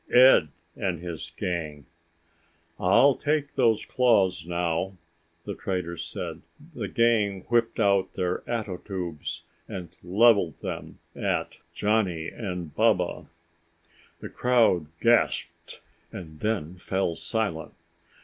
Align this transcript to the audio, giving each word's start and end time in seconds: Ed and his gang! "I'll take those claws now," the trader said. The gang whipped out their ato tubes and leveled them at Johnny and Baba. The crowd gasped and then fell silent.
Ed 0.11 0.47
and 0.75 0.99
his 0.99 1.31
gang! 1.37 1.85
"I'll 2.79 3.13
take 3.13 3.53
those 3.53 3.85
claws 3.85 4.47
now," 4.47 4.97
the 5.45 5.53
trader 5.53 5.95
said. 5.95 6.41
The 6.73 6.87
gang 6.87 7.41
whipped 7.49 7.79
out 7.79 8.15
their 8.15 8.41
ato 8.49 8.77
tubes 8.77 9.43
and 9.67 9.95
leveled 10.03 10.59
them 10.61 10.97
at 11.15 11.59
Johnny 11.75 12.29
and 12.29 12.73
Baba. 12.75 13.27
The 14.21 14.29
crowd 14.29 14.87
gasped 15.01 15.81
and 16.11 16.39
then 16.39 16.77
fell 16.77 17.13
silent. 17.13 17.75